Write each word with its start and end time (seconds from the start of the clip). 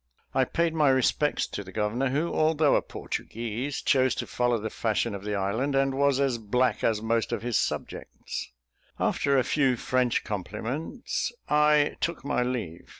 I 0.33 0.45
paid 0.45 0.73
my 0.73 0.89
respects 0.89 1.45
to 1.49 1.63
the 1.63 1.71
governor, 1.71 2.09
who, 2.09 2.33
although 2.33 2.75
a 2.75 2.81
Portuguese, 2.81 3.83
chose 3.83 4.15
to 4.15 4.25
follow 4.25 4.57
the 4.57 4.71
fashion 4.71 5.13
of 5.13 5.23
the 5.23 5.35
island, 5.35 5.75
and 5.75 5.93
was 5.93 6.19
as 6.19 6.39
black 6.39 6.83
as 6.83 7.03
most 7.03 7.31
of 7.31 7.43
his 7.43 7.55
subjects. 7.59 8.51
After 8.99 9.37
a 9.37 9.43
few 9.43 9.75
French 9.75 10.23
compliments, 10.23 11.31
I 11.47 11.97
took 11.99 12.25
my 12.25 12.41
leave. 12.41 12.89